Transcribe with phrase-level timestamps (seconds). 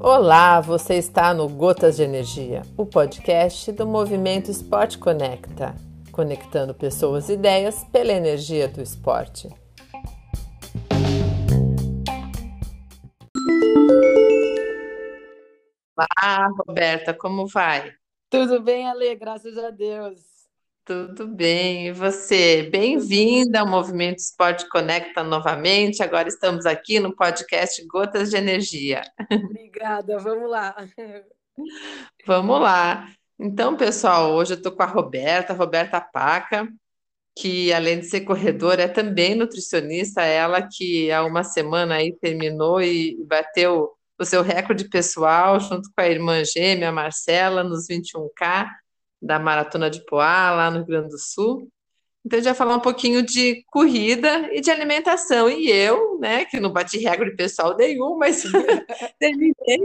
[0.00, 5.74] Olá, você está no Gotas de Energia, o podcast do Movimento Esporte Conecta,
[6.12, 9.48] conectando pessoas e ideias pela energia do esporte.
[15.98, 17.92] Olá, Roberta, como vai?
[18.30, 20.35] Tudo bem, Ale, graças a Deus.
[20.86, 22.62] Tudo bem, e você?
[22.62, 26.00] Bem-vinda ao Movimento Esporte Conecta novamente.
[26.00, 29.02] Agora estamos aqui no podcast Gotas de Energia.
[29.28, 30.76] Obrigada, vamos lá.
[32.24, 33.10] Vamos lá.
[33.36, 36.68] Então, pessoal, hoje eu estou com a Roberta, Roberta Paca,
[37.36, 40.22] que além de ser corredora, é também nutricionista.
[40.22, 46.00] Ela que há uma semana aí terminou e bateu o seu recorde pessoal junto com
[46.00, 48.68] a irmã gêmea Marcela nos 21K
[49.20, 51.68] da Maratona de Poá, lá no Rio Grande do Sul.
[52.24, 55.48] Então, a gente vai falar um pouquinho de corrida e de alimentação.
[55.48, 58.42] E eu, né, que não bati recorde pessoal nenhum, mas
[59.18, 59.78] terminei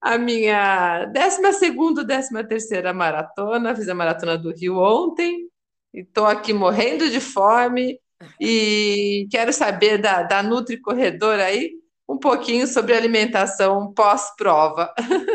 [0.00, 5.48] a minha 12ª, 13ª maratona, fiz a Maratona do Rio ontem,
[5.92, 7.98] e estou aqui morrendo de fome,
[8.40, 11.72] e quero saber da, da Nutri Corredor aí,
[12.08, 14.92] um pouquinho sobre alimentação pós-prova.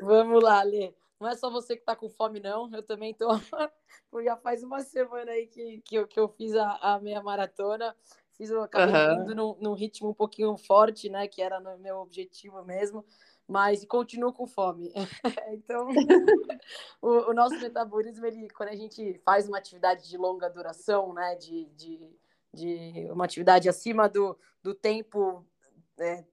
[0.00, 0.92] Vamos lá, Lê.
[1.20, 2.70] Não é só você que está com fome, não.
[2.72, 3.30] Eu também estou.
[4.22, 7.94] Já faz uma semana aí que, que, eu, que eu fiz a, a meia maratona.
[8.32, 9.22] Fiz, eu acabei uhum.
[9.22, 11.28] indo num, num, ritmo um pouquinho forte, né?
[11.28, 13.04] Que era no meu objetivo mesmo.
[13.46, 14.92] Mas continuo com fome.
[15.52, 15.88] então,
[17.00, 21.36] o, o, nosso metabolismo, ele, quando a gente faz uma atividade de longa duração, né?
[21.36, 22.18] De, de,
[22.52, 25.46] de uma atividade acima do, do tempo
[25.98, 26.24] é,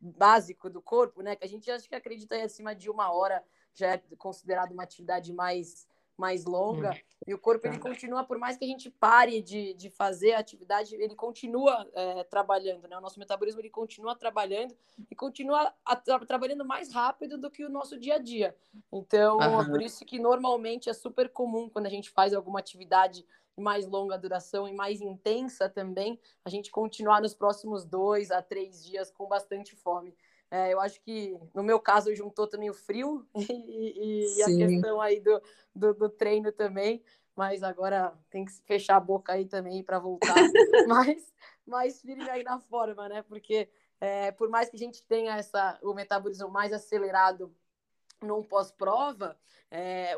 [0.00, 1.36] básico do corpo, né?
[1.36, 4.82] Que a gente acho que acredita aí acima de uma hora já é considerado uma
[4.82, 5.88] atividade mais
[6.20, 6.98] mais longa, hum.
[7.26, 7.88] e o corpo ele tá.
[7.88, 12.22] continua, por mais que a gente pare de, de fazer a atividade, ele continua é,
[12.24, 12.98] trabalhando, né?
[12.98, 14.76] O nosso metabolismo ele continua trabalhando
[15.10, 18.54] e continua a, a, trabalhando mais rápido do que o nosso dia a dia.
[18.92, 19.62] Então, uhum.
[19.62, 23.24] é por isso que normalmente é super comum quando a gente faz alguma atividade
[23.56, 28.84] mais longa duração e mais intensa também, a gente continuar nos próximos dois a três
[28.84, 30.14] dias com bastante fome.
[30.50, 35.00] É, eu acho que, no meu caso, juntou também o frio e, e a questão
[35.00, 35.40] aí do,
[35.74, 37.02] do, do, treino também,
[37.36, 40.34] mas agora tem que fechar a boca aí também para voltar.
[40.88, 41.32] Mais,
[41.66, 43.22] mais firme aí na forma, né?
[43.22, 43.68] Porque
[44.00, 47.54] é, por mais que a gente tenha essa, o metabolismo mais acelerado
[48.22, 49.36] num pós-prova,
[49.70, 50.16] é,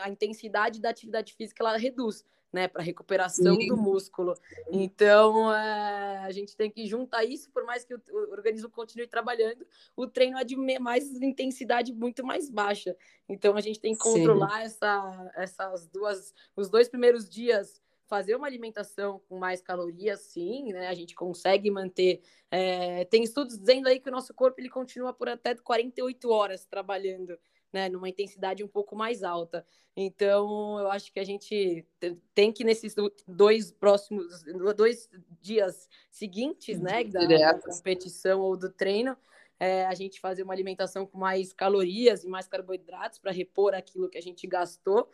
[0.00, 3.66] a intensidade da atividade física ela reduz né, para recuperação Sim.
[3.66, 4.32] do músculo.
[4.70, 9.08] Então, é, a gente tem que juntar isso, por mais que o, o, organismo continue
[9.08, 9.66] trabalhando,
[9.96, 12.96] o treino é de mais intensidade muito mais baixa.
[13.28, 18.46] Então, a gente tem que controlar essa, essas duas, os dois primeiros dias fazer uma
[18.46, 20.88] alimentação com mais calorias, sim, né?
[20.88, 22.20] A gente consegue manter.
[22.50, 26.64] É, tem estudos dizendo aí que o nosso corpo ele continua por até 48 horas
[26.64, 27.38] trabalhando
[27.74, 29.66] né, numa intensidade um pouco mais alta.
[29.96, 31.84] Então, eu acho que a gente
[32.32, 32.94] tem que, nesses
[33.26, 34.44] dois próximos,
[34.76, 35.10] dois
[35.40, 39.16] dias seguintes, né, da, da competição ou do treino,
[39.58, 44.08] é, a gente fazer uma alimentação com mais calorias e mais carboidratos para repor aquilo
[44.08, 45.08] que a gente gastou,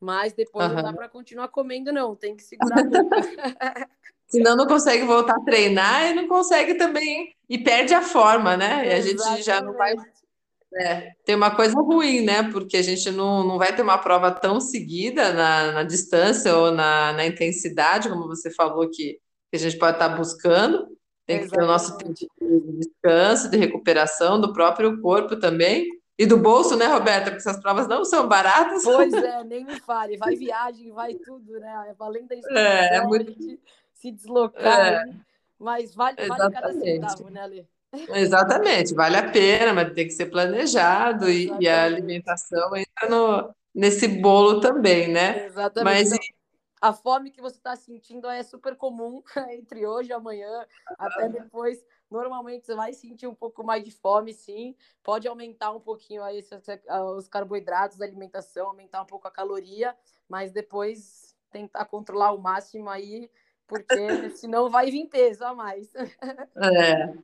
[0.00, 0.76] mas depois uhum.
[0.76, 3.16] não dá para continuar comendo, não, tem que segurar a boca.
[4.28, 8.86] Senão não consegue voltar a treinar e não consegue também, e perde a forma, né?
[8.88, 9.94] E a gente já não vai
[10.78, 12.50] é, tem uma coisa ruim, né?
[12.50, 16.70] Porque a gente não, não vai ter uma prova tão seguida na, na distância ou
[16.70, 19.18] na, na intensidade, como você falou, que,
[19.50, 20.86] que a gente pode estar buscando.
[21.24, 22.28] Tem que ter o nosso tempo de
[22.78, 25.88] descanso, de recuperação do próprio corpo também.
[26.18, 27.30] E do bolso, né, Roberta?
[27.30, 28.84] Porque essas provas não são baratas.
[28.84, 30.16] Pois é, nem me fale.
[30.16, 31.94] Vai viagem, vai tudo, né?
[31.98, 33.34] Além da é, é muito...
[33.92, 34.94] se deslocar.
[34.94, 35.04] É.
[35.58, 37.68] Mas vale, vale cada centavo, né, Ale?
[38.08, 43.54] Exatamente, vale a pena, mas tem que ser planejado e, e a alimentação entra no,
[43.74, 45.46] nesse bolo também, né?
[45.46, 46.10] Exatamente.
[46.10, 46.18] Mas
[46.80, 50.66] a fome que você está sentindo é super comum entre hoje e amanhã,
[50.98, 51.78] até depois.
[52.10, 54.74] Normalmente você vai sentir um pouco mais de fome, sim.
[55.02, 56.42] Pode aumentar um pouquinho aí
[57.16, 59.96] os carboidratos da alimentação, aumentar um pouco a caloria,
[60.28, 63.30] mas depois tentar controlar o máximo aí
[63.66, 63.84] porque
[64.36, 65.92] senão vai vir peso a mais.
[66.56, 67.14] É.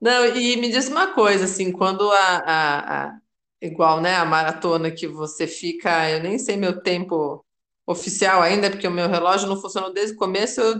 [0.00, 3.18] Não, e me diz uma coisa, assim, quando a, a, a,
[3.60, 7.44] igual, né, a maratona que você fica, eu nem sei meu tempo
[7.86, 10.76] oficial ainda, porque o meu relógio não funcionou desde o começo, eu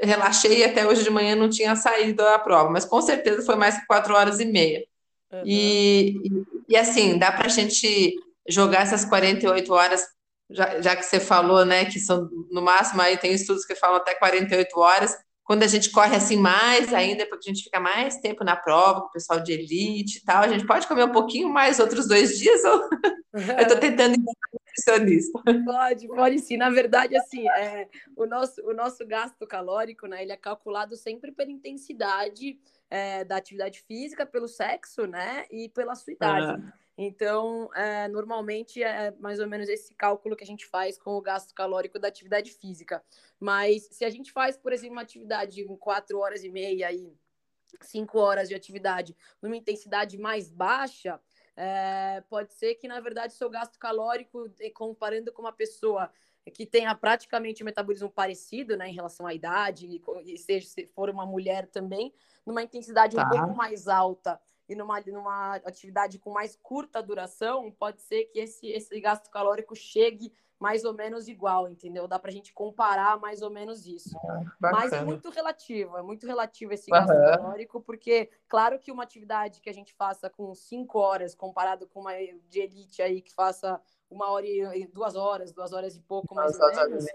[0.00, 3.56] relaxei e até hoje de manhã não tinha saído a prova, mas com certeza foi
[3.56, 4.84] mais que quatro horas e meia.
[5.32, 5.42] Uhum.
[5.44, 8.16] E, e, e, assim, dá para a gente
[8.48, 10.02] jogar essas 48 horas
[10.50, 13.98] já, já que você falou, né, que são no máximo aí tem estudos que falam
[13.98, 15.14] até 48 horas,
[15.48, 19.00] quando a gente corre assim mais ainda, porque a gente fica mais tempo na prova,
[19.00, 22.06] com o pessoal de elite e tal, a gente pode comer um pouquinho mais outros
[22.06, 22.62] dois dias?
[22.64, 22.90] Ou...
[23.32, 25.40] Eu estou tentando nutricionista.
[25.64, 26.58] Pode, pode sim.
[26.58, 31.32] Na verdade, assim, é, o, nosso, o nosso gasto calórico, né, ele é calculado sempre
[31.32, 32.58] pela intensidade
[32.90, 36.62] é, da atividade física, pelo sexo, né, e pela sua idade.
[36.62, 36.72] Ah.
[37.00, 41.20] Então, é, normalmente é mais ou menos esse cálculo que a gente faz com o
[41.20, 43.00] gasto calórico da atividade física.
[43.38, 47.16] Mas se a gente faz, por exemplo, uma atividade em quatro horas e meia e
[47.82, 51.20] cinco horas de atividade numa intensidade mais baixa,
[51.56, 56.10] é, pode ser que, na verdade, seu gasto calórico, comparando com uma pessoa
[56.52, 59.86] que tenha praticamente um metabolismo parecido, né, em relação à idade,
[60.24, 62.12] e, seja se for uma mulher também,
[62.44, 63.24] numa intensidade tá.
[63.24, 68.38] um pouco mais alta e numa, numa atividade com mais curta duração, pode ser que
[68.38, 72.08] esse, esse gasto calórico chegue mais ou menos igual, entendeu?
[72.08, 74.18] Dá para a gente comparar mais ou menos isso.
[74.18, 77.24] Ah, Mas é muito relativo, é muito relativo esse gasto uhum.
[77.24, 82.00] calórico, porque claro que uma atividade que a gente faça com cinco horas, comparado com
[82.00, 82.12] uma
[82.48, 83.80] de elite aí que faça
[84.10, 87.06] uma hora e duas horas, duas horas e pouco mais ou menos.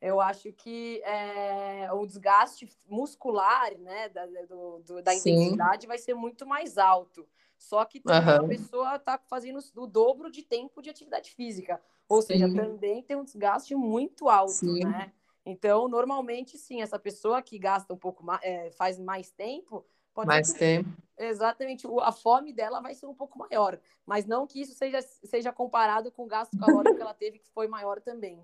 [0.00, 6.14] Eu acho que é, o desgaste muscular, né, da, do, do, da intensidade vai ser
[6.14, 7.26] muito mais alto.
[7.58, 8.44] Só que uhum.
[8.44, 11.82] a pessoa está fazendo o dobro de tempo de atividade física.
[12.08, 12.28] Ou sim.
[12.28, 14.84] seja, também tem um desgaste muito alto, sim.
[14.84, 15.12] né?
[15.44, 19.84] Então, normalmente, sim, essa pessoa que gasta um pouco mais, é, faz mais tempo,
[20.14, 20.90] pode mais que, tempo.
[21.18, 23.80] Exatamente, a fome dela vai ser um pouco maior.
[24.06, 27.50] Mas não que isso seja, seja comparado com o gasto calórico que ela teve, que
[27.50, 28.40] foi maior também.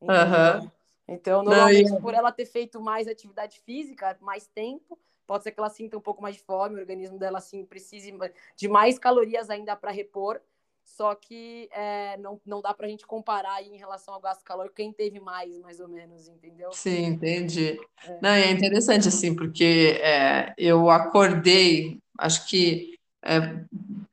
[0.00, 0.70] Uhum.
[1.08, 5.60] Então, normalmente, Não, por ela ter feito mais atividade física, mais tempo, pode ser que
[5.60, 8.12] ela sinta um pouco mais de fome, o organismo dela assim precise
[8.56, 10.40] de mais calorias ainda para repor.
[10.84, 14.42] Só que é, não, não dá para a gente comparar aí em relação ao gasto
[14.42, 16.72] calórico quem teve mais, mais ou menos, entendeu?
[16.72, 17.78] Sim, entendi.
[18.04, 18.18] É.
[18.20, 23.38] Não, é interessante assim, porque é, eu acordei, acho que é,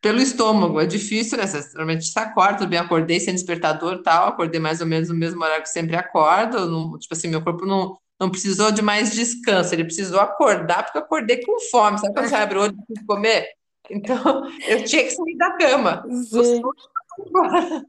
[0.02, 0.80] pelo estômago.
[0.80, 1.46] É difícil, né?
[1.74, 5.64] Normalmente você acorda, bem, acordei sem despertador tal, acordei mais ou menos no mesmo horário
[5.64, 6.70] que sempre acordo.
[6.70, 10.98] Não, tipo assim, meu corpo não, não precisou de mais descanso, ele precisou acordar, porque
[10.98, 11.98] eu acordei com fome.
[12.00, 13.48] Sabe quando você abre o olho e comer?
[13.90, 16.06] Então, eu tinha que sair da cama.
[16.24, 16.62] Sim.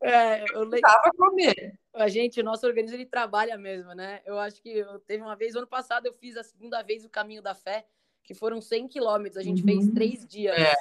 [0.02, 1.74] É, eu precisava comer.
[1.94, 4.20] A gente, o nosso organismo, ele trabalha mesmo, né?
[4.24, 7.08] Eu acho que eu, teve uma vez, ano passado, eu fiz a segunda vez o
[7.08, 7.84] caminho da fé,
[8.24, 9.36] que foram 100 quilômetros.
[9.36, 9.68] A gente uhum.
[9.68, 10.56] fez três dias.
[10.58, 10.74] É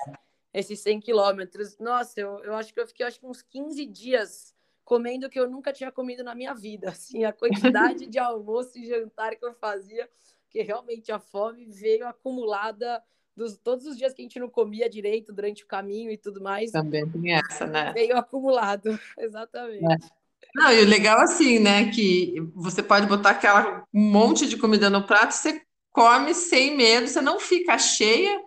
[0.53, 1.77] esses 100 quilômetros.
[1.77, 4.53] Nossa, eu, eu acho que eu fiquei acho, uns 15 dias
[4.83, 6.89] comendo o que eu nunca tinha comido na minha vida.
[6.89, 10.09] Assim, a quantidade de almoço e jantar que eu fazia,
[10.49, 13.03] que realmente a fome veio acumulada
[13.35, 16.41] dos todos os dias que a gente não comia direito durante o caminho e tudo
[16.41, 16.71] mais.
[16.71, 17.93] Também tem essa, né?
[17.93, 19.85] Veio acumulado, exatamente.
[19.85, 20.19] É.
[20.55, 24.89] Não, e o legal assim, né, que você pode botar aquela um monte de comida
[24.89, 25.61] no prato, você
[25.91, 28.41] come sem medo, você não fica cheia,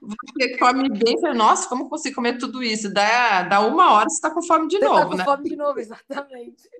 [0.00, 2.92] você come bem, fala, nossa, como consigo comer tudo isso?
[2.92, 5.24] Dá, dá uma hora, você está com fome de você tá novo, tá com né?
[5.24, 6.70] fome de novo, exatamente.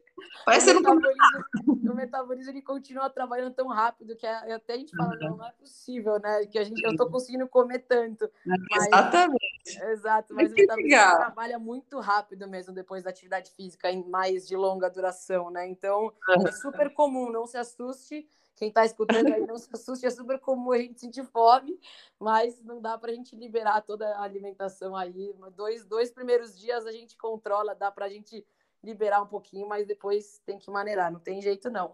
[0.44, 5.14] Parece o, metabolismo, o metabolismo ele continua trabalhando tão rápido que até a gente fala,
[5.20, 6.46] não, não é possível, né?
[6.46, 8.28] Que a gente, eu estou conseguindo comer tanto.
[8.44, 9.82] Mas, Exatamente.
[9.90, 14.56] Exato, mas o metabolismo trabalha muito rápido mesmo depois da atividade física em mais de
[14.56, 15.68] longa duração, né?
[15.68, 16.12] Então,
[16.46, 18.26] é super comum, não se assuste
[18.58, 21.78] quem está escutando aí não se assuste, é super comum a gente sentir fome,
[22.18, 25.32] mas não dá para a gente liberar toda a alimentação aí.
[25.54, 28.44] Dois, dois primeiros dias a gente controla, dá para a gente
[28.82, 31.92] liberar um pouquinho, mas depois tem que maneirar, não tem jeito não.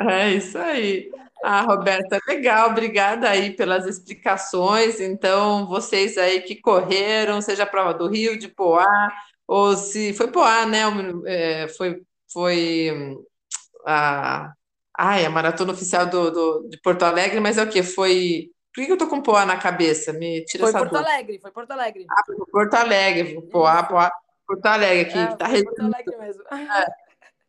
[0.00, 1.12] É isso aí.
[1.44, 4.98] Ah, Roberta, legal, obrigada aí pelas explicações.
[5.00, 9.12] Então, vocês aí que correram, seja a prova do Rio, de Poá,
[9.46, 10.80] ou se foi Poá, né?
[11.26, 13.24] É, foi, foi hum,
[13.86, 14.52] a
[14.96, 17.82] Ai, a maratona oficial do, do, de Porto Alegre, mas é o quê?
[17.82, 18.50] Foi.
[18.74, 20.12] Por que eu tô com Poá na cabeça?
[20.12, 22.06] Me tira foi essa Porto Alegre, foi Porto Alegre.
[22.10, 24.12] Ah, foi Porto Alegre, Poá, Poá,
[24.46, 25.18] Porto Alegre aqui.
[25.18, 26.42] É, tá Porto Alegre mesmo.
[26.42, 26.86] É.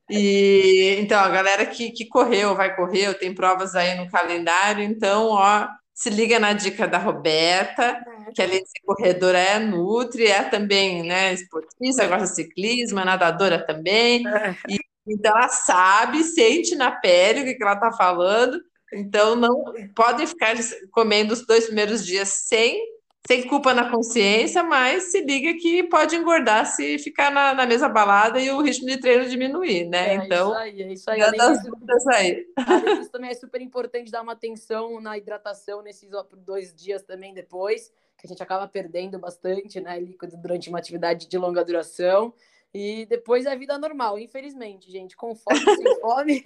[0.10, 5.30] E então, a galera que, que correu, vai correr, tem provas aí no calendário, então,
[5.30, 8.32] ó, se liga na dica da Roberta, é.
[8.34, 13.06] que além de ser corredora é Nutri, é também, né, esportista, gosta de ciclismo, é
[13.06, 14.56] nadadora também, é.
[14.68, 18.60] e então ela sabe, sente na pele o que, que ela está falando.
[18.94, 19.64] Então não
[19.96, 20.56] podem ficar
[20.92, 22.80] comendo os dois primeiros dias sem,
[23.28, 27.90] sem culpa na consciência, mas se liga que pode engordar se ficar na, na mesma
[27.90, 30.10] balada e o ritmo de treino diminuir, né?
[30.10, 31.22] É, então, isso aí, é isso aí.
[31.22, 32.48] Além disso, aí.
[32.68, 37.34] Além disso, também é super importante dar uma atenção na hidratação nesses dois dias também
[37.34, 42.34] depois, que a gente acaba perdendo bastante, né, líquido durante uma atividade de longa duração.
[42.74, 45.16] E depois é vida normal, infelizmente, gente.
[45.16, 46.44] Com fome, sem fome,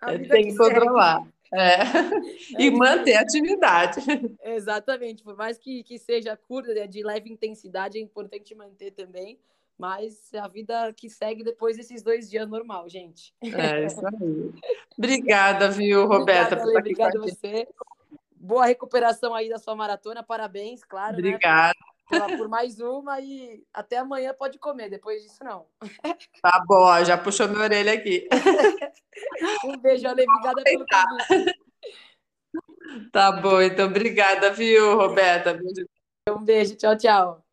[0.00, 1.26] a vida tem que controlar.
[1.52, 1.78] É.
[2.58, 4.00] E manter a atividade.
[4.42, 5.22] Exatamente.
[5.22, 9.38] Por mais que, que seja curta, né, de leve intensidade, é importante manter também.
[9.78, 13.34] Mas a vida que segue depois desses dois dias normal, gente.
[13.42, 14.52] É isso aí.
[14.96, 16.54] Obrigada, viu, Roberta?
[16.56, 17.68] Obrigada, Obrigada a você.
[18.36, 20.22] Boa recuperação aí da sua maratona.
[20.22, 21.14] Parabéns, claro.
[21.14, 21.18] Né?
[21.18, 21.74] Obrigada.
[21.78, 21.93] Né?
[22.36, 25.66] Por, mais uma e até amanhã pode comer, depois disso não.
[26.42, 28.28] Tá bom, já puxou minha orelha aqui.
[29.64, 30.24] um beijo, Ale.
[30.28, 31.64] Obrigada pelo convite.
[33.10, 35.58] Tá bom, então obrigada, viu, Roberta?
[36.28, 37.44] Um beijo, tchau, tchau.